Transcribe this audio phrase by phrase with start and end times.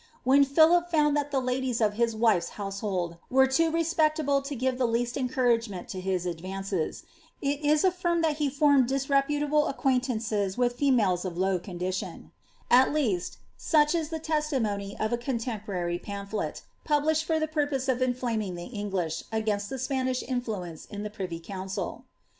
[0.23, 4.79] When Philip found that the ladies of his wife's household were too respectable to give
[4.79, 7.03] the least encouragement to his advances,
[7.39, 12.31] it is affirmed that be formed disreputable acquaintances with females of low condition;
[12.71, 17.99] at least, such is the testimony of a contemporary pamphlet, published for the purpose of
[18.01, 22.05] intlaming the English, agaioal the Spanish influence in the privy council.